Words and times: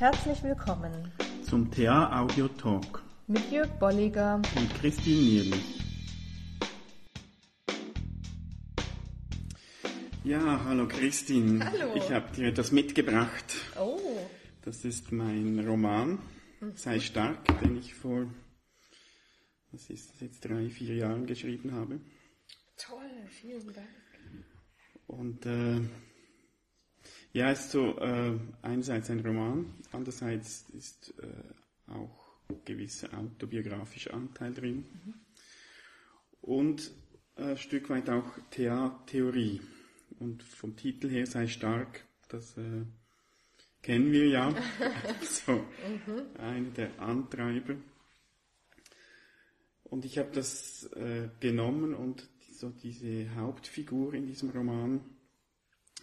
Herzlich 0.00 0.42
willkommen 0.42 1.12
zum 1.42 1.70
TA 1.70 2.22
Audio 2.22 2.48
Talk 2.48 3.02
mit 3.26 3.52
Jörg 3.52 3.68
Bolliger 3.78 4.36
und 4.36 4.74
Christine 4.76 5.20
Nierlich. 5.20 5.84
Ja, 10.24 10.64
hallo 10.64 10.88
Christine. 10.88 11.62
Hallo. 11.66 11.94
Ich 11.96 12.10
habe 12.10 12.34
dir 12.34 12.48
etwas 12.48 12.72
mitgebracht. 12.72 13.44
Oh. 13.78 14.00
Das 14.62 14.86
ist 14.86 15.12
mein 15.12 15.62
Roman, 15.68 16.18
Sei 16.76 16.98
stark, 16.98 17.60
den 17.60 17.76
ich 17.76 17.92
vor, 17.92 18.24
was 19.70 19.90
ist 19.90 20.14
das 20.14 20.20
jetzt, 20.20 20.46
drei, 20.46 20.70
vier 20.70 20.94
Jahren 20.94 21.26
geschrieben 21.26 21.74
habe. 21.74 22.00
Toll, 22.78 23.28
vielen 23.28 23.70
Dank. 23.74 23.86
Und 25.08 25.44
äh, 25.44 25.82
ja, 27.32 27.50
es 27.50 27.66
ist 27.66 27.70
so 27.72 27.98
äh, 27.98 28.38
einerseits 28.62 29.10
ein 29.10 29.20
Roman, 29.20 29.66
andererseits 29.92 30.68
ist 30.70 31.14
äh, 31.20 31.92
auch 31.92 32.30
gewisser 32.64 33.16
autobiografischer 33.16 34.14
Anteil 34.14 34.52
drin 34.52 34.84
mhm. 35.04 35.14
und 36.40 36.90
ein 37.36 37.56
Stück 37.56 37.88
weit 37.90 38.10
auch 38.10 38.38
Theatertheorie. 38.50 39.60
Und 40.18 40.42
vom 40.42 40.76
Titel 40.76 41.08
her 41.08 41.26
sei 41.26 41.46
stark, 41.46 42.04
das 42.28 42.56
äh, 42.58 42.84
kennen 43.82 44.12
wir 44.12 44.28
ja. 44.28 44.54
so, 45.22 45.52
mhm. 45.52 46.36
einer 46.38 46.70
der 46.70 47.00
Antreiber. 47.00 47.76
Und 49.84 50.04
ich 50.04 50.18
habe 50.18 50.30
das 50.32 50.84
äh, 50.92 51.28
genommen 51.40 51.94
und 51.94 52.28
so 52.52 52.68
diese 52.68 53.34
Hauptfigur 53.34 54.14
in 54.14 54.26
diesem 54.26 54.50
Roman 54.50 55.00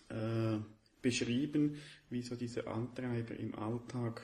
äh, 0.09 0.57
beschrieben, 1.01 1.77
wie 2.09 2.21
so 2.21 2.35
dieser 2.35 2.67
Antreiber 2.67 3.35
im 3.35 3.55
Alltag 3.55 4.21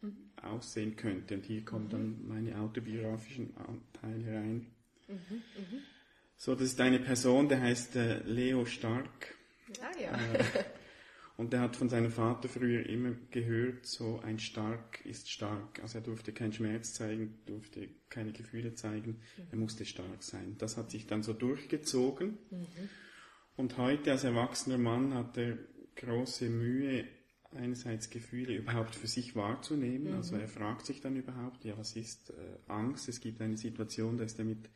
mhm. 0.00 0.30
aussehen 0.42 0.96
könnte. 0.96 1.34
Und 1.34 1.44
hier 1.44 1.64
kommen 1.64 1.86
mhm. 1.86 1.90
dann 1.90 2.28
meine 2.28 2.58
autobiografischen 2.58 3.54
Anteile 3.56 4.34
rein. 4.34 4.66
Mhm, 5.08 5.14
mhm. 5.14 5.78
So, 6.36 6.54
das 6.54 6.68
ist 6.68 6.80
eine 6.80 6.98
Person, 6.98 7.48
der 7.48 7.60
heißt 7.60 7.96
äh, 7.96 8.18
Leo 8.24 8.64
Stark. 8.66 9.34
Ah 9.80 10.00
ja. 10.00 10.12
Äh, 10.34 10.44
und 11.36 11.52
der 11.52 11.60
hat 11.60 11.74
von 11.74 11.88
seinem 11.88 12.12
Vater 12.12 12.48
früher 12.48 12.86
immer 12.86 13.12
gehört, 13.30 13.86
so 13.86 14.20
ein 14.20 14.38
Stark 14.38 15.04
ist 15.04 15.30
stark. 15.30 15.80
Also 15.82 15.98
er 15.98 16.04
durfte 16.04 16.32
keinen 16.32 16.52
Schmerz 16.52 16.94
zeigen, 16.94 17.38
durfte 17.46 17.88
keine 18.08 18.32
Gefühle 18.32 18.74
zeigen, 18.74 19.20
mhm. 19.36 19.46
er 19.50 19.58
musste 19.58 19.84
stark 19.84 20.22
sein. 20.22 20.56
Das 20.58 20.76
hat 20.76 20.90
sich 20.90 21.06
dann 21.06 21.22
so 21.22 21.32
durchgezogen. 21.32 22.38
Mhm. 22.50 22.66
Und 23.56 23.78
heute 23.78 24.12
als 24.12 24.24
erwachsener 24.24 24.78
Mann 24.78 25.14
hat 25.14 25.36
er 25.36 25.58
große 25.96 26.48
Mühe, 26.48 27.06
einerseits 27.52 28.10
Gefühle 28.10 28.56
überhaupt 28.56 28.94
für 28.94 29.06
sich 29.06 29.36
wahrzunehmen. 29.36 30.12
Mhm. 30.12 30.16
Also 30.16 30.36
er 30.36 30.48
fragt 30.48 30.86
sich 30.86 31.00
dann 31.00 31.16
überhaupt, 31.16 31.64
ja, 31.64 31.76
was 31.78 31.96
ist 31.96 32.30
äh, 32.30 32.34
Angst? 32.66 33.08
Es 33.08 33.20
gibt 33.20 33.40
eine 33.40 33.56
Situation, 33.56 34.18
da 34.18 34.24
ist 34.24 34.38
er 34.38 34.44
mit 34.44 34.68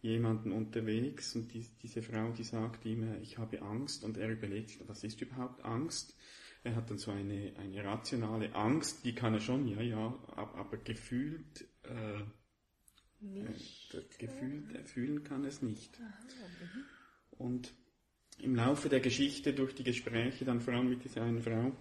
jemanden 0.00 0.52
unterwegs 0.52 1.34
und 1.36 1.52
die, 1.52 1.66
diese 1.82 2.02
Frau, 2.02 2.30
die 2.30 2.44
sagt 2.44 2.84
ihm, 2.84 3.02
äh, 3.02 3.18
ich 3.20 3.38
habe 3.38 3.62
Angst 3.62 4.04
und 4.04 4.16
er 4.16 4.30
überlegt 4.30 4.70
sich, 4.70 4.88
was 4.88 5.04
ist 5.04 5.20
überhaupt 5.20 5.64
Angst? 5.64 6.16
Er 6.64 6.74
hat 6.74 6.90
dann 6.90 6.98
so 6.98 7.12
eine, 7.12 7.54
eine 7.58 7.84
rationale 7.84 8.54
Angst, 8.54 9.04
die 9.04 9.14
kann 9.14 9.34
er 9.34 9.40
schon, 9.40 9.68
ja, 9.68 9.80
ja, 9.82 10.18
aber, 10.28 10.54
aber 10.56 10.76
gefühlt, 10.78 11.68
äh, 11.84 12.22
nicht, 13.20 13.94
äh, 13.94 14.02
gefühlt, 14.18 14.74
äh, 14.74 14.84
fühlen 14.84 15.22
kann 15.22 15.44
es 15.44 15.62
nicht. 15.62 16.00
Aha, 16.00 16.16
und 17.38 17.74
im 18.38 18.54
Laufe 18.54 18.88
der 18.88 19.00
Geschichte, 19.00 19.52
durch 19.52 19.74
die 19.74 19.84
Gespräche, 19.84 20.44
dann 20.44 20.60
vor 20.60 20.74
allem 20.74 20.90
mit 20.90 21.04
dieser 21.04 21.22
einen 21.22 21.42
Frau, 21.42 21.72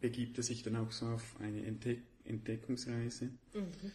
begibt 0.00 0.38
er 0.38 0.44
sich 0.44 0.62
dann 0.62 0.76
auch 0.76 0.90
so 0.92 1.06
auf 1.06 1.36
eine 1.40 1.64
Entdeck 1.64 2.02
Entdeckungsreise. 2.24 3.26
Mhm. 3.54 3.92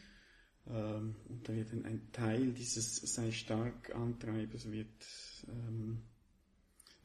Ähm, 0.69 1.15
und 1.29 1.47
da 1.47 1.55
wird 1.55 1.71
dann 1.71 1.85
ein 1.85 2.11
Teil 2.11 2.51
dieses 2.51 2.97
sei 2.97 3.31
stark 3.31 3.95
Antreibers 3.95 4.69
wird 4.69 4.87
ähm, 5.47 6.01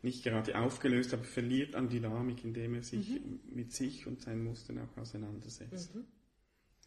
nicht 0.03 0.25
gerade 0.25 0.59
aufgelöst, 0.59 1.15
aber 1.15 1.22
verliert 1.22 1.77
an 1.77 1.89
Dynamik, 1.89 2.43
indem 2.43 2.75
er 2.75 2.83
sich 2.83 3.09
mhm. 3.09 3.41
mit 3.47 3.72
sich 3.72 4.06
und 4.06 4.21
seinen 4.21 4.43
Mustern 4.43 4.81
auch 4.81 4.97
auseinandersetzt. 4.97 5.95
Mhm. 5.95 6.06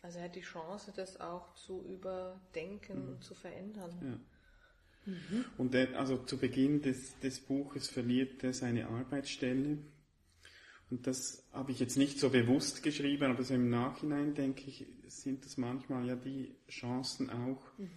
Also 0.01 0.19
er 0.19 0.25
hat 0.25 0.35
die 0.35 0.41
Chance, 0.41 0.91
das 0.95 1.19
auch 1.19 1.55
zu 1.55 1.81
überdenken 1.83 3.07
und 3.07 3.23
zu 3.23 3.33
verändern. 3.33 3.97
Ja. 4.03 4.19
Mhm. 5.05 5.45
Und 5.57 5.75
er, 5.75 5.99
also 5.99 6.17
zu 6.17 6.37
Beginn 6.37 6.81
des, 6.81 7.19
des 7.19 7.39
Buches 7.39 7.87
verliert 7.87 8.43
er 8.43 8.53
seine 8.53 8.87
Arbeitsstelle. 8.87 9.77
Und 10.89 11.07
das 11.07 11.43
habe 11.51 11.71
ich 11.71 11.79
jetzt 11.79 11.97
nicht 11.97 12.19
so 12.19 12.29
bewusst 12.29 12.83
geschrieben, 12.83 13.31
aber 13.31 13.43
so 13.43 13.53
im 13.53 13.69
Nachhinein 13.69 14.35
denke 14.35 14.63
ich, 14.67 14.85
sind 15.07 15.45
das 15.45 15.57
manchmal 15.57 16.05
ja 16.05 16.15
die 16.15 16.55
Chancen 16.69 17.29
auch, 17.29 17.77
mhm. 17.77 17.89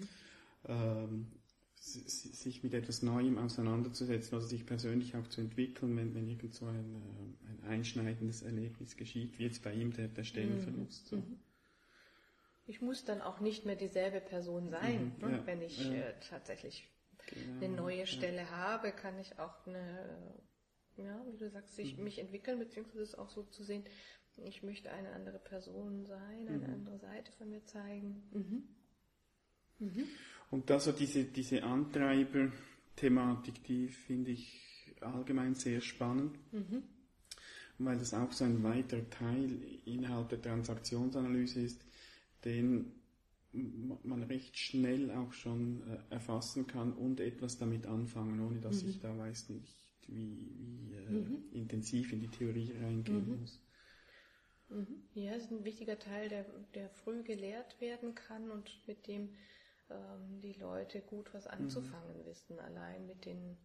ähm, 0.67 1.27
sich 1.75 2.63
mit 2.63 2.75
etwas 2.75 3.03
Neuem 3.03 3.39
auseinanderzusetzen, 3.39 4.35
also 4.35 4.47
sich 4.47 4.67
persönlich 4.67 5.17
auch 5.17 5.27
zu 5.29 5.41
entwickeln, 5.41 5.97
wenn, 5.97 6.15
wenn 6.15 6.29
irgend 6.29 6.55
so 6.55 6.67
ein, 6.67 6.97
äh, 6.97 7.51
ein 7.51 7.71
einschneidendes 7.71 8.43
Erlebnis 8.43 8.97
geschieht, 8.97 9.39
wie 9.39 9.45
jetzt 9.45 9.63
bei 9.63 9.73
ihm 9.73 9.93
der, 9.93 10.09
der 10.09 10.25
Stellenverlust. 10.25 11.07
So. 11.07 11.17
Mhm. 11.17 11.39
Ich 12.67 12.83
muss 12.83 13.05
dann 13.05 13.23
auch 13.23 13.41
nicht 13.41 13.65
mehr 13.65 13.77
dieselbe 13.77 14.21
Person 14.21 14.69
sein, 14.69 15.13
mhm, 15.19 15.27
ne? 15.27 15.37
ja, 15.37 15.47
wenn 15.47 15.63
ich 15.63 15.91
äh, 15.91 16.15
tatsächlich 16.29 16.87
genau, 17.31 17.65
eine 17.65 17.75
neue 17.75 18.07
Stelle 18.07 18.43
ja. 18.43 18.51
habe, 18.51 18.93
kann 18.93 19.19
ich 19.19 19.39
auch 19.39 19.67
eine, 19.67 20.35
ja, 20.97 21.25
wie 21.31 21.37
du 21.37 21.51
sagst, 21.51 21.77
sich, 21.77 21.97
mhm. 21.97 22.05
mich 22.05 22.19
entwickeln, 22.19 22.59
beziehungsweise 22.59 23.03
es 23.03 23.15
auch 23.15 23.31
so 23.31 23.43
zu 23.45 23.65
sehen, 23.65 23.85
ich 24.37 24.63
möchte 24.63 24.91
eine 24.91 25.13
andere 25.13 25.39
Person 25.39 26.07
sein, 26.07 26.49
eine 26.49 26.69
mhm. 26.69 26.75
andere 26.75 26.99
Seite 26.99 27.33
von 27.33 27.51
mir 27.51 27.65
zeigen. 27.65 28.23
Mhm. 28.33 28.69
Mhm. 29.79 30.05
Und 30.51 30.71
da 30.71 30.81
so 30.81 30.93
diese, 30.93 31.25
diese 31.25 31.63
Antreiber-Thematik, 31.63 33.63
die 33.65 33.89
finde 33.89 34.33
ich 34.33 34.95
allgemein 35.01 35.55
sehr 35.55 35.81
spannend, 35.81 36.39
mhm. 36.53 36.83
weil 37.79 37.99
das 37.99 38.15
auch 38.15 38.33
so 38.33 38.45
ein 38.45 38.63
weiterer 38.63 39.09
Teil 39.11 39.61
innerhalb 39.85 40.31
der 40.31 40.43
Transaktionsanalyse 40.43 41.63
ist, 41.63 41.85
den 42.45 42.98
man 43.53 44.23
recht 44.25 44.59
schnell 44.59 45.11
auch 45.11 45.33
schon 45.33 45.83
äh, 45.89 46.15
erfassen 46.15 46.67
kann 46.67 46.93
und 46.93 47.21
etwas 47.21 47.59
damit 47.59 47.87
anfangen, 47.87 48.41
ohne 48.47 48.61
dass 48.61 48.83
mhm. 48.83 48.91
ich 48.91 49.01
da 49.01 49.17
weiß 49.17 49.49
nicht, 49.51 49.75
wie, 50.07 50.55
wie 50.59 50.95
äh, 50.95 51.11
mhm. 51.11 51.45
intensiv 51.53 52.13
in 52.13 52.21
die 52.21 52.29
Theorie 52.29 52.73
reingehen 52.73 53.29
mhm. 53.29 53.41
muss. 53.41 53.61
Mhm. 54.69 55.03
Ja, 55.15 55.33
es 55.33 55.45
ist 55.45 55.51
ein 55.51 55.65
wichtiger 55.65 55.99
Teil, 55.99 56.29
der, 56.29 56.45
der 56.75 56.91
früh 56.91 57.23
gelehrt 57.23 57.81
werden 57.81 58.15
kann 58.15 58.51
und 58.51 58.71
mit 58.87 59.07
dem 59.07 59.31
ähm, 59.91 60.41
die 60.43 60.53
Leute 60.55 61.01
gut 61.01 61.33
was 61.33 61.47
anzufangen 61.47 62.25
wissen, 62.27 62.59
allein 62.59 63.07
mit 63.07 63.25
den 63.25 63.57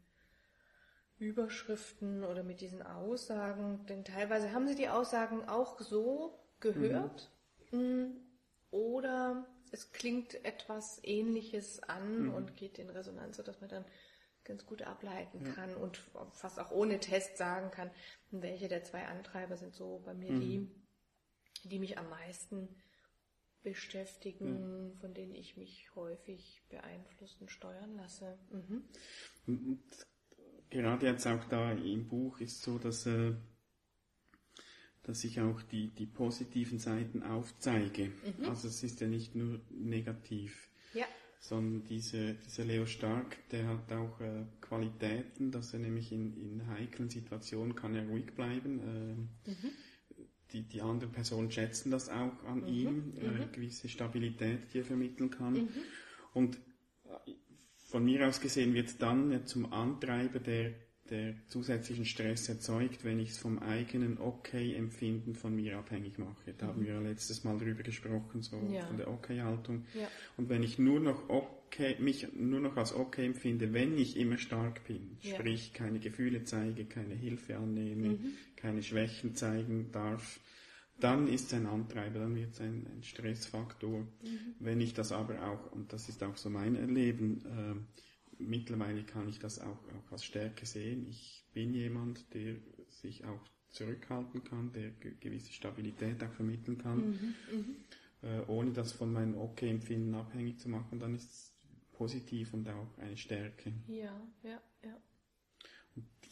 Überschriften 1.19 2.23
oder 2.23 2.43
mit 2.43 2.61
diesen 2.61 2.81
Aussagen, 2.81 3.85
denn 3.88 4.03
teilweise 4.03 4.51
haben 4.51 4.67
sie 4.67 4.75
die 4.75 4.89
Aussagen 4.89 5.43
auch 5.47 5.79
so 5.79 6.39
gehört 6.59 7.29
mhm. 7.72 8.16
oder 8.72 9.45
es 9.73 9.91
klingt 9.91 10.45
etwas 10.45 11.00
Ähnliches 11.03 11.81
an 11.81 12.28
mhm. 12.28 12.34
und 12.34 12.56
geht 12.56 12.78
in 12.78 12.89
Resonanz, 12.89 13.38
sodass 13.38 13.59
man 13.59 13.69
dann 13.69 13.85
ganz 14.44 14.66
gut 14.66 14.84
ableiten 14.84 15.45
ja. 15.45 15.51
kann 15.53 15.73
und 15.75 15.97
fast 16.34 16.59
auch 16.59 16.72
ohne 16.72 17.00
Test 17.00 17.38
sagen 17.38 17.72
kann, 17.72 17.89
welche 18.29 18.67
der 18.67 18.84
zwei 18.84 19.06
Antreiber 19.07 19.57
sind 19.57 19.73
so 19.73 20.01
bei 20.06 20.13
mir 20.13 20.31
mhm. 20.31 20.39
die, 20.41 21.69
die 21.69 21.79
mich 21.79 21.97
am 21.97 22.09
meisten 22.09 22.69
beschäftigen, 23.63 24.89
mhm. 24.89 24.97
von 24.97 25.13
denen 25.13 25.34
ich 25.34 25.57
mich 25.57 25.90
häufig 25.95 26.61
beeinflussen, 26.69 27.50
steuern 27.50 27.95
lasse. 27.95 28.38
Mhm. 28.51 29.79
Gerade 30.69 31.07
jetzt 31.07 31.25
auch 31.25 31.45
da 31.45 31.72
im 31.72 32.07
Buch 32.07 32.40
ist 32.40 32.61
so, 32.61 32.78
dass 32.78 33.05
äh, 33.05 33.35
dass 35.03 35.23
ich 35.23 35.41
auch 35.41 35.61
die, 35.64 35.90
die 35.90 36.05
positiven 36.05 36.79
Seiten 36.79 37.23
aufzeige. 37.23 38.05
Mhm. 38.05 38.50
Also 38.50 38.70
es 38.70 38.84
ist 38.84 39.02
ja 39.02 39.08
nicht 39.08 39.35
nur 39.35 39.59
negativ, 39.70 40.70
ja. 40.94 41.05
sondern 41.40 41.84
diese, 41.88 42.35
dieser 42.35 42.64
Leo 42.64 42.85
Stark, 42.85 43.38
der 43.50 43.67
hat 43.67 43.91
auch 43.91 44.20
äh, 44.22 44.46
Qualitäten, 44.61 45.52
dass 45.52 45.73
er 45.73 45.79
nämlich 45.79 46.11
in, 46.11 46.38
in 46.38 46.67
heiklen 46.67 47.09
Situationen 47.09 47.76
kann 47.76 47.96
er 47.96 48.08
ruhig 48.08 48.34
bleiben. 48.34 48.79
Äh, 48.79 49.50
mhm. 49.52 49.72
die, 50.53 50.64
die 50.64 50.82
anderen 50.82 51.11
Personen 51.11 51.52
schätzen 51.52 51.91
das 51.91 52.08
auch 52.08 52.44
an 52.46 52.61
mhm. 52.61 52.67
ihm, 52.67 53.14
äh, 53.17 53.28
mhm. 53.28 53.52
gewisse 53.52 53.90
Stabilität, 53.90 54.73
die 54.73 54.79
er 54.79 54.85
vermitteln 54.85 55.29
kann. 55.29 55.53
Mhm. 55.53 55.70
Und 56.34 56.56
äh, 57.06 57.32
von 57.90 58.06
mir 58.06 58.26
aus 58.26 58.40
gesehen 58.40 58.73
wird 58.73 59.02
dann 59.02 59.46
zum 59.46 59.72
Antreiber 59.73 60.40
der 60.40 60.73
der 61.13 61.35
zusätzlichen 61.47 62.05
Stress 62.05 62.49
erzeugt, 62.49 63.05
wenn 63.05 63.19
ich 63.19 63.29
es 63.29 63.37
vom 63.37 63.59
eigenen 63.59 64.17
Okay-Empfinden 64.17 65.35
von 65.35 65.55
mir 65.55 65.77
abhängig 65.77 66.17
mache. 66.17 66.53
Da 66.57 66.65
mhm. 66.65 66.69
haben 66.69 66.85
wir 66.85 66.93
ja 66.93 66.99
letztes 66.99 67.43
Mal 67.43 67.57
drüber 67.59 67.83
gesprochen, 67.83 68.41
so 68.41 68.59
ja. 68.71 68.85
von 68.87 68.97
der 68.97 69.07
Okay-Haltung. 69.07 69.85
Ja. 69.93 70.07
Und 70.37 70.49
wenn 70.49 70.63
ich 70.63 70.79
nur 70.79 70.99
noch 70.99 71.29
okay, 71.29 71.95
mich 71.99 72.33
nur 72.33 72.59
noch 72.59 72.77
als 72.77 72.93
okay 72.95 73.27
empfinde, 73.27 73.73
wenn 73.73 73.95
ich 73.97 74.17
immer 74.17 74.39
stark 74.39 74.85
bin, 74.87 75.17
ja. 75.21 75.35
sprich 75.35 75.73
keine 75.73 75.99
Gefühle 75.99 76.43
zeige, 76.45 76.85
keine 76.85 77.13
Hilfe 77.13 77.57
annehme, 77.57 78.09
mhm. 78.09 78.31
keine 78.55 78.81
Schwächen 78.81 79.35
zeigen 79.35 79.91
darf, 79.91 80.39
dann 80.99 81.27
ist 81.27 81.47
es 81.47 81.53
ein 81.53 81.67
Antreiber, 81.67 82.19
dann 82.19 82.35
wird 82.35 82.53
es 82.53 82.61
ein, 82.61 82.87
ein, 82.87 83.03
Stressfaktor. 83.03 83.99
Mhm. 83.99 84.55
Wenn 84.59 84.81
ich 84.81 84.93
das 84.93 85.11
aber 85.11 85.47
auch, 85.47 85.71
und 85.73 85.93
das 85.93 86.09
ist 86.09 86.23
auch 86.23 86.37
so 86.37 86.49
mein 86.49 86.75
Erleben, 86.75 87.41
äh, 87.45 88.03
mittlerweile 88.47 89.03
kann 89.03 89.28
ich 89.29 89.40
das 89.40 89.59
auch, 89.59 89.78
auch 89.78 90.11
als 90.11 90.23
Stärke 90.23 90.66
sehen. 90.66 91.07
Ich 91.09 91.45
bin 91.53 91.73
jemand, 91.73 92.34
der 92.34 92.55
sich 92.90 93.25
auch 93.25 93.41
zurückhalten 93.69 94.43
kann, 94.43 94.72
der 94.73 94.91
gewisse 95.19 95.51
Stabilität 95.51 96.23
auch 96.23 96.31
vermitteln 96.31 96.78
kann, 96.78 96.97
mhm. 96.97 97.35
Mhm. 97.51 97.75
Äh, 98.22 98.41
ohne 98.47 98.72
das 98.72 98.93
von 98.93 99.11
meinem 99.11 99.37
Okay-Empfinden 99.37 100.13
abhängig 100.16 100.59
zu 100.59 100.69
machen, 100.69 100.99
dann 100.99 101.13
ist 101.13 101.29
es 101.29 101.53
positiv 101.91 102.53
und 102.53 102.69
auch 102.69 102.97
eine 102.99 103.17
Stärke. 103.17 103.73
Ja, 103.87 104.16
ja, 104.43 104.61
ja 104.84 104.97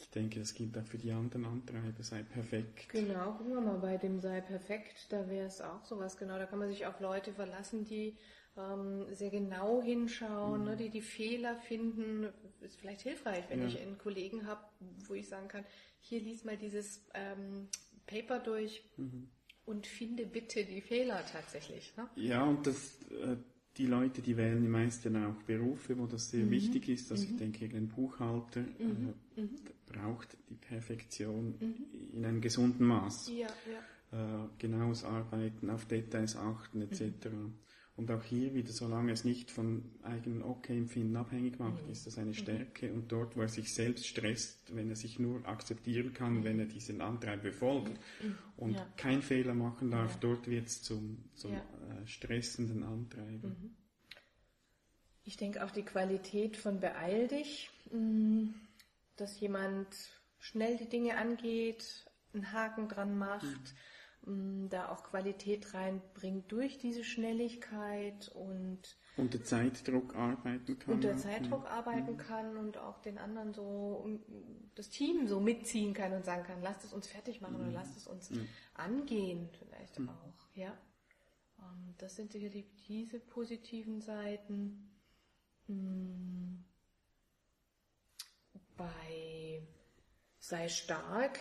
ich 0.02 0.10
denke, 0.10 0.40
das 0.40 0.54
gilt 0.54 0.76
auch 0.76 0.84
für 0.84 0.98
die 0.98 1.12
anderen 1.12 1.44
Antreiber, 1.44 2.02
sei 2.02 2.22
perfekt. 2.22 2.88
Genau, 2.88 3.32
gucken 3.32 3.54
wir 3.54 3.60
mal 3.60 3.78
bei 3.78 3.96
dem 3.96 4.20
sei 4.20 4.40
perfekt, 4.40 5.06
da 5.10 5.28
wäre 5.28 5.46
es 5.46 5.60
auch 5.60 5.84
sowas, 5.84 6.16
genau, 6.16 6.38
da 6.38 6.46
kann 6.46 6.58
man 6.58 6.68
sich 6.68 6.86
auf 6.86 7.00
Leute 7.00 7.32
verlassen, 7.32 7.84
die 7.84 8.16
ähm, 8.56 9.06
sehr 9.12 9.30
genau 9.30 9.82
hinschauen, 9.82 10.60
mhm. 10.60 10.66
ne, 10.66 10.76
die 10.76 10.90
die 10.90 11.02
Fehler 11.02 11.56
finden. 11.56 12.28
Ist 12.60 12.76
vielleicht 12.76 13.02
hilfreich, 13.02 13.44
wenn 13.48 13.60
ja. 13.60 13.66
ich 13.66 13.80
einen 13.80 13.98
Kollegen 13.98 14.46
habe, 14.46 14.62
wo 15.06 15.14
ich 15.14 15.28
sagen 15.28 15.48
kann, 15.48 15.64
hier 16.00 16.20
lies 16.20 16.44
mal 16.44 16.56
dieses 16.56 17.04
ähm, 17.14 17.68
Paper 18.06 18.38
durch 18.38 18.84
mhm. 18.96 19.28
und 19.64 19.86
finde 19.86 20.26
bitte 20.26 20.64
die 20.64 20.80
Fehler 20.80 21.24
tatsächlich. 21.26 21.96
Ne? 21.96 22.08
Ja, 22.16 22.44
und 22.44 22.66
das, 22.66 22.98
äh, 23.10 23.36
die 23.76 23.86
Leute, 23.86 24.20
die 24.20 24.36
wählen 24.36 24.60
die 24.60 24.68
meisten 24.68 25.16
auch 25.16 25.42
Berufe, 25.44 25.96
wo 25.98 26.06
das 26.06 26.30
sehr 26.30 26.44
mhm. 26.44 26.50
wichtig 26.50 26.88
ist. 26.88 27.10
Also 27.10 27.24
mhm. 27.24 27.30
ich 27.32 27.36
denke, 27.38 27.76
ein 27.76 27.88
Buchhalter 27.88 28.60
mhm. 28.60 29.14
äh, 29.36 29.40
mhm. 29.40 29.50
braucht 29.86 30.36
die 30.50 30.54
Perfektion 30.54 31.54
mhm. 31.58 32.16
in 32.16 32.24
einem 32.24 32.40
gesunden 32.40 32.86
Maß. 32.86 33.30
Ja, 33.30 33.48
ja. 33.70 34.44
Äh, 34.44 34.48
genaues 34.58 35.04
Arbeiten, 35.04 35.70
auf 35.70 35.86
Details 35.86 36.36
achten 36.36 36.82
etc. 36.82 37.28
Mhm. 37.96 38.02
Und 38.02 38.10
auch 38.10 38.24
hier 38.24 38.54
wieder, 38.54 38.72
solange 38.72 39.12
es 39.12 39.24
nicht 39.24 39.50
von 39.50 39.84
eigenen 40.02 40.42
Okay-Empfinden 40.42 41.16
abhängig 41.16 41.58
macht, 41.58 41.86
ist 41.88 42.06
das 42.06 42.18
eine 42.18 42.34
Stärke. 42.34 42.92
Und 42.92 43.12
dort, 43.12 43.36
wo 43.36 43.42
er 43.42 43.48
sich 43.48 43.74
selbst 43.74 44.06
stresst, 44.06 44.74
wenn 44.74 44.88
er 44.88 44.96
sich 44.96 45.18
nur 45.18 45.46
akzeptieren 45.46 46.14
kann, 46.14 46.42
wenn 46.42 46.58
er 46.58 46.66
diesen 46.66 47.00
Antreiber 47.02 47.42
befolgt 47.42 48.00
und 48.56 48.74
ja. 48.74 48.86
keinen 48.96 49.22
Fehler 49.22 49.54
machen 49.54 49.90
darf, 49.90 50.18
dort 50.20 50.48
wird 50.48 50.68
es 50.68 50.82
zum, 50.82 51.24
zum 51.34 51.52
ja 51.52 51.62
stressenden 52.06 52.82
Antreiber. 52.82 53.48
Mhm. 53.48 53.76
Ich 55.24 55.36
denke 55.36 55.64
auch 55.64 55.70
die 55.70 55.84
Qualität 55.84 56.56
von 56.56 56.80
beeil 56.80 57.28
dich, 57.28 57.70
mm, 57.92 58.48
dass 59.16 59.38
jemand 59.40 59.86
schnell 60.38 60.76
die 60.76 60.88
Dinge 60.88 61.16
angeht, 61.16 62.06
einen 62.34 62.52
Haken 62.52 62.88
dran 62.88 63.16
macht, 63.16 63.44
mhm. 63.44 63.76
Da 64.24 64.88
auch 64.88 65.02
Qualität 65.02 65.74
reinbringt 65.74 66.50
durch 66.52 66.78
diese 66.78 67.02
Schnelligkeit 67.02 68.28
und 68.28 68.96
unter 69.16 69.42
Zeitdruck 69.42 70.14
arbeiten 70.14 70.78
kann. 70.78 70.94
Unter 70.94 71.16
Zeitdruck 71.16 71.66
arbeiten 71.66 72.12
mhm. 72.12 72.18
kann 72.18 72.56
und 72.56 72.78
auch 72.78 73.00
den 73.00 73.18
anderen 73.18 73.52
so, 73.52 74.08
das 74.76 74.90
Team 74.90 75.26
so 75.26 75.40
mitziehen 75.40 75.92
kann 75.92 76.12
und 76.12 76.24
sagen 76.24 76.44
kann, 76.44 76.62
lasst 76.62 76.84
es 76.84 76.92
uns 76.92 77.08
fertig 77.08 77.40
machen 77.40 77.56
mhm. 77.56 77.62
oder 77.62 77.72
lasst 77.72 77.96
es 77.96 78.06
uns 78.06 78.30
mhm. 78.30 78.46
angehen 78.74 79.48
vielleicht 79.58 79.98
mhm. 79.98 80.08
auch, 80.08 80.54
ja. 80.54 80.72
Ähm, 81.58 81.94
das 81.98 82.14
sind 82.14 82.30
sicherlich 82.30 82.66
diese 82.86 83.18
positiven 83.18 84.00
Seiten. 84.00 84.88
Bei 88.76 89.62
sei 90.38 90.68
stark 90.68 91.40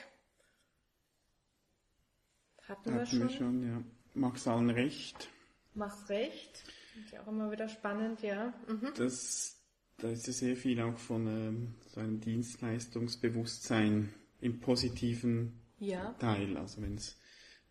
hatten, 2.71 2.93
hatten 2.93 2.99
wir 2.99 3.05
schon. 3.05 3.29
Wir 3.29 3.29
schon 3.29 3.67
ja. 3.67 3.83
Mach's 4.13 4.47
allen 4.47 4.69
recht. 4.69 5.29
Mach's 5.73 6.09
recht. 6.09 6.63
Ist 6.99 7.13
ja 7.13 7.21
auch 7.21 7.27
immer 7.27 7.51
wieder 7.51 7.69
spannend, 7.69 8.21
ja. 8.21 8.53
Mhm. 8.67 8.91
Das, 8.97 9.57
da 9.97 10.09
ist 10.09 10.27
ja 10.27 10.33
sehr 10.33 10.55
viel 10.57 10.81
auch 10.81 10.97
von 10.97 11.27
ähm, 11.27 11.75
so 11.87 12.01
einem 12.01 12.19
Dienstleistungsbewusstsein 12.19 14.13
im 14.41 14.59
positiven 14.59 15.61
ja. 15.79 16.13
Teil. 16.13 16.57
Also 16.57 16.81
wenn 16.81 16.95
es 16.95 17.17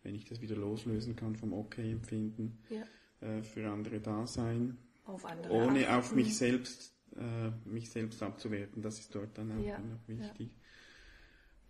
wenn 0.03 0.15
ich 0.15 0.25
das 0.25 0.41
wieder 0.41 0.55
loslösen 0.55 1.15
kann 1.15 1.35
vom 1.35 1.53
Okay-Empfinden, 1.53 2.59
ja. 2.69 2.83
äh, 3.27 3.43
für 3.43 3.69
andere 3.69 3.99
da 3.99 4.25
sein, 4.25 4.77
auf 5.05 5.25
andere 5.25 5.53
ohne 5.53 5.87
achten. 5.87 5.99
auf 5.99 6.15
mich 6.15 6.35
selbst, 6.35 6.95
äh, 7.15 7.51
mich 7.65 7.89
selbst 7.89 8.21
abzuwerten. 8.23 8.81
Das 8.81 8.99
ist 8.99 9.13
dort 9.13 9.37
dann 9.37 9.51
auch 9.51 9.63
ja. 9.63 9.79
noch 9.79 10.07
wichtig. 10.07 10.51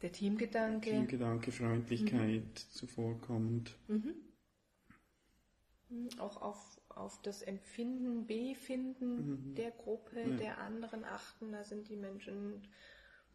Ja. 0.01 0.09
Der 0.09 0.12
Teamgedanke. 0.12 0.89
Teamgedanke, 0.89 1.51
Freundlichkeit 1.51 2.44
mhm. 2.44 2.56
zuvorkommend. 2.71 3.75
Mhm. 3.88 4.15
mhm. 5.89 6.09
Auch 6.19 6.42
auf, 6.42 6.81
auf 6.89 7.21
das 7.21 7.42
Empfinden, 7.42 8.25
Befinden 8.25 9.50
mhm. 9.51 9.56
der 9.56 9.71
Gruppe, 9.71 10.21
ja. 10.21 10.38
der 10.38 10.57
anderen 10.59 11.03
achten. 11.03 11.51
Da 11.51 11.63
sind 11.63 11.89
die 11.89 11.98
Menschen, 11.98 12.68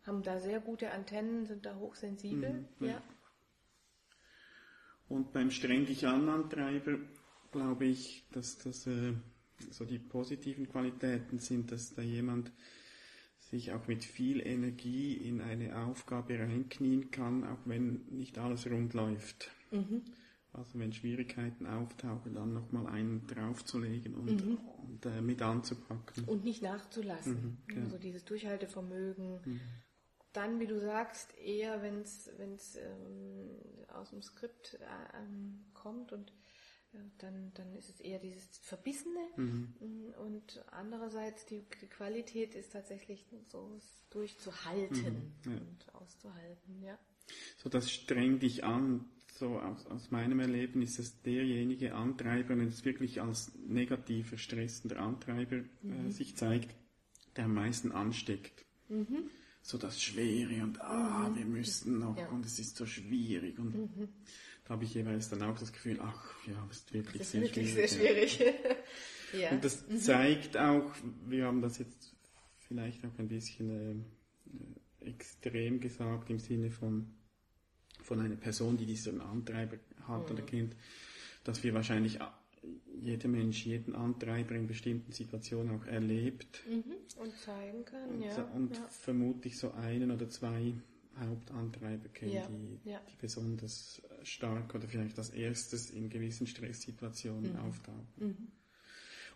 haben 0.04 0.22
da 0.22 0.40
sehr 0.40 0.60
gute 0.60 0.90
Antennen, 0.90 1.46
sind 1.46 1.66
da 1.66 1.76
hochsensibel. 1.76 2.66
Mhm. 2.78 2.86
Ja. 2.86 3.02
Und 5.08 5.32
beim 5.32 5.50
streng 5.50 5.86
dich 5.86 6.06
an 6.06 6.28
Antreiber 6.28 6.98
glaube 7.52 7.86
ich, 7.86 8.26
dass 8.32 8.58
das 8.58 8.88
äh, 8.88 9.14
so 9.70 9.84
die 9.84 10.00
positiven 10.00 10.68
Qualitäten 10.68 11.38
sind, 11.38 11.70
dass 11.70 11.94
da 11.94 12.02
jemand 12.02 12.52
sich 13.50 13.72
auch 13.72 13.86
mit 13.86 14.04
viel 14.04 14.44
Energie 14.46 15.14
in 15.14 15.40
eine 15.40 15.76
Aufgabe 15.84 16.38
reinknien 16.38 17.10
kann, 17.10 17.44
auch 17.44 17.58
wenn 17.64 18.04
nicht 18.10 18.38
alles 18.38 18.68
rund 18.68 18.94
läuft. 18.94 19.50
Mhm. 19.70 20.02
Also 20.52 20.78
wenn 20.78 20.92
Schwierigkeiten 20.92 21.66
auftauchen, 21.66 22.34
dann 22.34 22.54
nochmal 22.54 22.86
einen 22.86 23.26
draufzulegen 23.26 24.14
und, 24.14 24.44
mhm. 24.44 24.58
und 24.78 25.06
äh, 25.06 25.20
mit 25.20 25.42
anzupacken. 25.42 26.24
Und 26.24 26.44
nicht 26.44 26.62
nachzulassen. 26.62 27.58
Mhm, 27.68 27.76
ja. 27.76 27.82
Also 27.82 27.98
dieses 27.98 28.24
Durchhaltevermögen, 28.24 29.40
mhm 29.44 29.60
dann, 30.36 30.60
wie 30.60 30.66
du 30.66 30.78
sagst, 30.78 31.36
eher, 31.38 31.82
wenn 31.82 32.02
es 32.02 32.76
ähm, 32.76 33.48
aus 33.88 34.10
dem 34.10 34.20
Skript 34.20 34.74
äh, 34.74 35.18
ähm, 35.18 35.64
kommt 35.72 36.12
und 36.12 36.32
dann, 37.18 37.52
dann 37.54 37.74
ist 37.74 37.90
es 37.90 38.00
eher 38.00 38.18
dieses 38.18 38.58
Verbissene 38.58 39.20
mhm. 39.36 39.74
Und 40.18 40.64
andererseits 40.70 41.46
die, 41.46 41.64
die 41.80 41.86
Qualität 41.86 42.54
ist 42.54 42.72
tatsächlich 42.72 43.26
so 43.50 43.78
durchzuhalten 44.10 45.32
mhm, 45.44 45.52
ja. 45.52 45.58
und 45.58 45.94
auszuhalten, 45.94 46.82
ja. 46.82 46.98
So, 47.58 47.68
das 47.68 47.90
strengt 47.90 48.42
dich 48.42 48.64
an, 48.64 49.04
so 49.26 49.58
aus, 49.58 49.86
aus 49.86 50.10
meinem 50.10 50.40
Erleben 50.40 50.80
ist 50.82 50.98
es 50.98 51.20
derjenige 51.22 51.94
Antreiber, 51.94 52.56
wenn 52.56 52.68
es 52.68 52.84
wirklich 52.84 53.20
als 53.20 53.52
negativer, 53.66 54.38
stressender 54.38 54.98
Antreiber 55.00 55.56
äh, 55.56 55.66
mhm. 55.82 56.08
äh, 56.08 56.10
sich 56.12 56.36
zeigt, 56.36 56.74
der 57.36 57.46
am 57.46 57.54
meisten 57.54 57.92
ansteckt. 57.92 58.64
Mhm 58.88 59.28
so 59.66 59.78
das 59.78 60.00
Schwere 60.00 60.62
und 60.62 60.80
ah, 60.80 61.28
mhm. 61.28 61.36
wir 61.36 61.44
müssen 61.44 61.98
noch 61.98 62.16
ja. 62.16 62.28
und 62.28 62.46
es 62.46 62.60
ist 62.60 62.76
so 62.76 62.86
schwierig 62.86 63.58
und 63.58 63.74
mhm. 63.74 64.08
Habe 64.68 64.84
ich 64.84 64.94
jeweils 64.94 65.28
dann 65.28 65.42
auch 65.42 65.58
das 65.58 65.72
Gefühl, 65.72 65.98
ach 66.00 66.34
ja, 66.46 66.66
es 66.70 66.78
ist 66.78 66.92
wirklich 66.92 67.18
das 67.18 67.26
ist 67.26 67.32
sehr 67.32 67.42
wirklich 67.42 67.72
schwierig. 67.72 67.90
Sehr 67.90 68.52
schwierig. 68.52 68.54
ja. 69.40 69.50
Und 69.50 69.64
das 69.64 69.86
mhm. 69.88 69.98
zeigt 69.98 70.56
auch, 70.56 70.92
wir 71.26 71.46
haben 71.46 71.62
das 71.62 71.78
jetzt 71.78 72.14
vielleicht 72.58 73.04
auch 73.04 73.18
ein 73.18 73.28
bisschen 73.28 74.04
äh, 75.02 75.08
extrem 75.08 75.80
gesagt 75.80 76.30
im 76.30 76.38
Sinne 76.38 76.70
von 76.70 77.12
von 78.02 78.20
einer 78.20 78.36
Person, 78.36 78.76
die 78.76 78.86
diesen 78.86 79.20
Antreiber 79.20 79.78
hat 80.06 80.30
oder 80.30 80.42
mhm. 80.42 80.46
kennt, 80.46 80.76
dass 81.44 81.62
wir 81.64 81.74
wahrscheinlich 81.74 82.18
jeder 83.00 83.28
Mensch 83.28 83.66
jeden 83.66 83.94
Antreiber 83.94 84.54
in 84.54 84.66
bestimmten 84.66 85.12
Situationen 85.12 85.78
auch 85.78 85.86
erlebt. 85.86 86.62
Mhm. 86.68 86.84
Und 87.16 87.36
zeigen 87.38 87.84
kann, 87.84 88.08
und, 88.10 88.22
ja. 88.22 88.42
Und 88.54 88.76
ja. 88.76 88.86
vermutlich 88.88 89.58
so 89.58 89.72
einen 89.72 90.10
oder 90.10 90.28
zwei 90.28 90.74
Hauptantreiber 91.18 92.08
kennen, 92.08 92.80
ja. 92.84 93.00
Die, 93.00 93.12
die 93.12 93.16
besonders 93.20 94.02
stark 94.26 94.74
oder 94.74 94.88
vielleicht 94.88 95.18
als 95.18 95.30
erstes 95.30 95.90
in 95.90 96.08
gewissen 96.08 96.46
Stresssituationen 96.46 97.52
mhm. 97.52 97.58
auftauchen. 97.58 98.06
Mhm. 98.16 98.36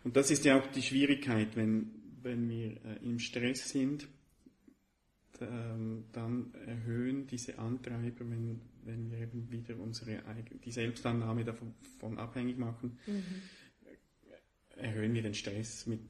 Und 0.03 0.15
das 0.15 0.31
ist 0.31 0.45
ja 0.45 0.59
auch 0.59 0.67
die 0.67 0.81
Schwierigkeit, 0.81 1.55
wenn, 1.55 1.91
wenn 2.21 2.49
wir 2.49 2.71
äh, 2.71 3.03
im 3.03 3.19
Stress 3.19 3.69
sind, 3.69 4.07
ähm, 5.39 6.05
dann 6.11 6.53
erhöhen 6.65 7.27
diese 7.27 7.57
Antreiber, 7.57 8.29
wenn, 8.29 8.61
wenn 8.83 9.09
wir 9.09 9.19
eben 9.19 9.51
wieder 9.51 9.77
unsere 9.79 10.21
die 10.63 10.71
Selbstannahme 10.71 11.43
davon 11.43 11.73
abhängig 12.17 12.57
machen, 12.57 12.99
mhm. 13.07 13.23
erhöhen 14.75 15.13
wir 15.13 15.23
den 15.23 15.33
Stress 15.33 15.87
mit 15.87 16.01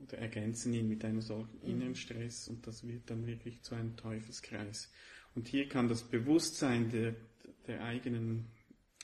oder 0.00 0.18
ergänzen 0.18 0.74
ihn 0.74 0.88
mit 0.88 1.04
einem 1.04 1.20
solchen 1.20 1.58
mhm. 1.62 1.70
inneren 1.70 1.94
Stress 1.94 2.48
und 2.48 2.66
das 2.66 2.86
wird 2.86 3.10
dann 3.10 3.26
wirklich 3.26 3.62
zu 3.62 3.74
einem 3.74 3.96
Teufelskreis. 3.96 4.90
Und 5.34 5.48
hier 5.48 5.68
kann 5.68 5.88
das 5.88 6.02
Bewusstsein 6.02 6.90
der, 6.90 7.14
der 7.66 7.82
eigenen 7.84 8.46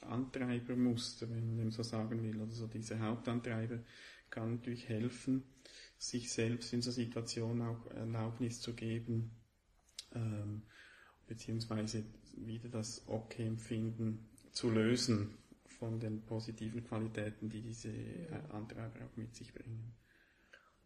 Antreibermuster, 0.03 1.29
wenn 1.31 1.47
man 1.47 1.57
dem 1.57 1.71
so 1.71 1.83
sagen 1.83 2.23
will, 2.23 2.41
oder 2.41 2.53
so 2.53 2.67
diese 2.67 2.99
Hauptantreiber, 3.01 3.79
kann 4.31 4.57
natürlich 4.57 4.89
helfen, 4.89 5.45
sich 5.99 6.31
selbst 6.31 6.73
in 6.73 6.83
so 6.83 6.91
Situationen 6.91 7.63
auch 7.63 7.87
Erlaubnis 7.93 8.61
zu 8.61 8.75
geben, 8.75 9.31
ähm, 10.15 10.63
beziehungsweise 11.27 12.05
wieder 12.37 12.69
das 12.69 13.07
Okay-Empfinden 13.09 14.29
zu 14.53 14.71
lösen. 14.71 15.39
von 15.79 16.01
den 16.01 16.23
positiven 16.25 16.85
Qualitäten, 16.85 17.49
die 17.51 17.63
diese 17.63 17.91
äh, 17.91 18.41
Antreiber 18.51 19.05
auch 19.05 19.17
mit 19.17 19.35
sich 19.35 19.53
bringen. 19.53 19.93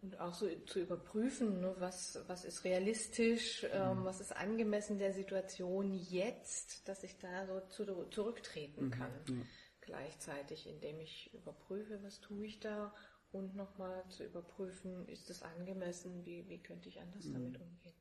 Und 0.02 0.18
auch 0.18 0.32
so 0.32 0.48
zu 0.66 0.80
überprüfen, 0.80 1.60
ne, 1.60 1.74
was, 1.78 2.18
was 2.26 2.46
ist 2.46 2.64
realistisch, 2.64 3.66
ähm, 3.70 4.04
was 4.04 4.20
ist 4.20 4.34
angemessen 4.34 4.98
der 4.98 5.12
Situation 5.12 5.92
jetzt, 5.92 6.88
dass 6.88 7.04
ich 7.04 7.18
da 7.18 7.46
so 7.46 7.60
zu, 7.68 8.06
zurücktreten 8.08 8.90
kann. 8.90 9.12
Ja. 9.28 9.34
Gleichzeitig, 9.82 10.66
indem 10.66 11.00
ich 11.00 11.34
überprüfe, 11.34 12.02
was 12.02 12.20
tue 12.20 12.46
ich 12.46 12.60
da 12.60 12.94
und 13.32 13.54
nochmal 13.56 14.02
zu 14.08 14.24
überprüfen, 14.24 15.06
ist 15.06 15.28
es 15.28 15.42
angemessen, 15.42 16.24
wie, 16.24 16.48
wie 16.48 16.62
könnte 16.62 16.88
ich 16.88 17.00
anders 17.00 17.30
damit 17.30 17.60
umgehen. 17.60 17.94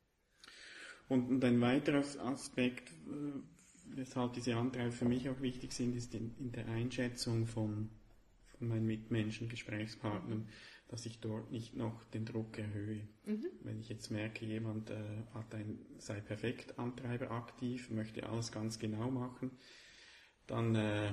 Und, 1.08 1.44
ein 1.44 1.60
weiterer 1.60 2.04
Aspekt, 2.24 2.90
äh, 2.90 3.32
weshalb 3.84 4.32
diese 4.34 4.56
Antreiber 4.56 4.92
für 4.92 5.04
mich 5.04 5.28
auch 5.28 5.40
wichtig 5.40 5.72
sind, 5.72 5.96
ist 5.96 6.14
in, 6.14 6.36
in 6.38 6.52
der 6.52 6.66
Einschätzung 6.68 7.46
von 7.46 7.90
meinen 8.68 8.86
Mitmenschen, 8.86 9.48
Gesprächspartnern, 9.48 10.48
dass 10.88 11.06
ich 11.06 11.20
dort 11.20 11.50
nicht 11.50 11.76
noch 11.76 12.04
den 12.04 12.24
Druck 12.24 12.58
erhöhe. 12.58 13.06
Wenn 13.62 13.78
ich 13.80 13.88
jetzt 13.88 14.10
merke, 14.10 14.44
jemand 14.44 14.90
äh, 14.90 15.24
hat 15.34 15.54
ein 15.54 15.78
sei 15.98 16.20
perfekt 16.20 16.78
Antreiber 16.78 17.30
aktiv, 17.30 17.90
möchte 17.90 18.28
alles 18.28 18.50
ganz 18.50 18.78
genau 18.78 19.10
machen, 19.10 19.52
dann 20.46 20.74
äh, 20.74 21.12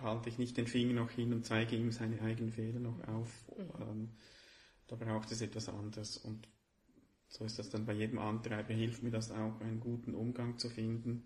halte 0.00 0.28
ich 0.28 0.38
nicht 0.38 0.56
den 0.56 0.66
Finger 0.66 0.94
noch 0.94 1.10
hin 1.10 1.32
und 1.32 1.44
zeige 1.46 1.76
ihm 1.76 1.92
seine 1.92 2.20
eigenen 2.22 2.52
Fehler 2.52 2.80
noch 2.80 3.06
auf. 3.06 3.44
Ähm, 3.80 4.10
da 4.88 4.96
braucht 4.96 5.30
es 5.30 5.40
etwas 5.40 5.68
anderes 5.68 6.16
und 6.18 6.48
so 7.28 7.44
ist 7.44 7.58
das 7.58 7.70
dann 7.70 7.86
bei 7.86 7.94
jedem 7.94 8.18
Antreiber, 8.18 8.74
hilft 8.74 9.02
mir 9.02 9.10
das 9.10 9.30
auch, 9.30 9.60
einen 9.60 9.80
guten 9.80 10.14
Umgang 10.14 10.58
zu 10.58 10.68
finden, 10.68 11.24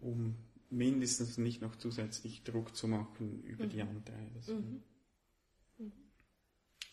um 0.00 0.36
mindestens 0.70 1.38
nicht 1.38 1.62
noch 1.62 1.76
zusätzlich 1.76 2.44
Druck 2.44 2.74
zu 2.76 2.88
machen 2.88 3.42
über 3.42 3.66
die 3.66 3.82
Antreiber. 3.82 4.40
So. 4.40 4.62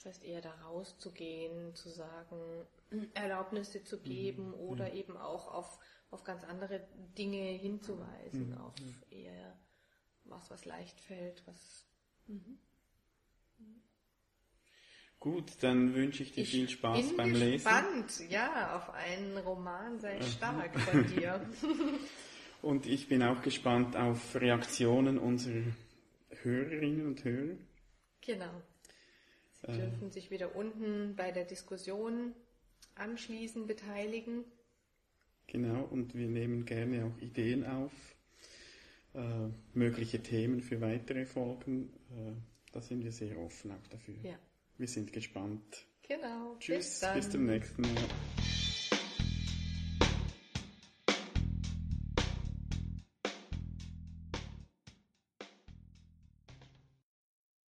Das 0.03 0.05
heißt 0.05 0.23
eher 0.25 0.41
da 0.41 0.53
rauszugehen, 0.61 1.73
zu 1.75 1.89
sagen, 1.89 2.67
Erlaubnisse 3.13 3.83
zu 3.83 4.01
geben 4.01 4.53
oder 4.53 4.93
eben 4.93 5.15
auch 5.15 5.47
auf, 5.47 5.79
auf 6.11 6.23
ganz 6.23 6.43
andere 6.43 6.85
Dinge 7.17 7.51
hinzuweisen, 7.51 8.57
auf 8.57 8.75
eher 9.09 9.57
was, 10.25 10.51
was 10.51 10.65
leicht 10.65 10.99
fällt, 10.99 11.45
was 11.47 11.85
Gut, 15.19 15.51
dann 15.61 15.93
wünsche 15.93 16.21
ich 16.21 16.33
dir 16.33 16.45
viel 16.45 16.67
Spaß 16.67 17.07
bin 17.07 17.15
beim 17.15 17.31
Lesen. 17.33 17.53
gespannt, 17.53 18.29
ja, 18.29 18.75
auf 18.75 18.89
einen 18.89 19.37
Roman 19.37 19.97
sei 20.01 20.21
stark 20.21 20.77
von 20.77 21.07
dir. 21.07 21.39
Und 22.63 22.85
ich 22.87 23.09
bin 23.09 23.21
auch 23.21 23.41
gespannt 23.41 23.95
auf 23.97 24.35
Reaktionen 24.35 25.17
unserer 25.19 25.63
Hörerinnen 26.41 27.05
und 27.07 27.23
Hörer. 27.23 27.57
genau. 28.21 28.61
Sie 29.65 29.71
dürfen 29.79 30.11
sich 30.11 30.29
wieder 30.31 30.55
unten 30.57 31.15
bei 31.15 31.31
der 31.31 31.45
Diskussion 31.45 32.33
anschließen, 32.95 33.65
beteiligen. 33.67 34.43
Genau, 35.47 35.83
und 35.83 36.15
wir 36.15 36.27
nehmen 36.27 36.65
gerne 36.65 37.05
auch 37.05 37.21
Ideen 37.21 37.65
auf, 37.65 37.91
äh, 39.13 39.49
mögliche 39.73 40.21
Themen 40.21 40.61
für 40.61 40.81
weitere 40.81 41.25
Folgen. 41.25 41.93
Äh, 42.11 42.31
da 42.73 42.81
sind 42.81 43.03
wir 43.03 43.11
sehr 43.11 43.37
offen 43.37 43.71
auch 43.71 43.87
dafür. 43.87 44.15
Ja, 44.23 44.37
Wir 44.77 44.87
sind 44.87 45.13
gespannt. 45.13 45.85
genau. 46.07 46.55
Tschüss, 46.59 46.99
dann. 47.01 47.15
bis 47.17 47.29
zum 47.29 47.45
nächsten 47.45 47.81
Mal. 47.83 48.03